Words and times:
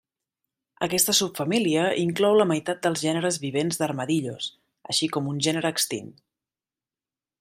Aquesta 0.85 1.13
subfamília 1.17 1.83
inclou 2.03 2.37
la 2.39 2.47
meitat 2.53 2.81
dels 2.87 3.03
gèneres 3.09 3.37
vivents 3.45 3.79
d'armadillos, 3.83 4.49
així 4.95 5.11
com 5.19 5.29
un 5.35 5.45
gènere 5.49 5.73
extint. 5.77 6.11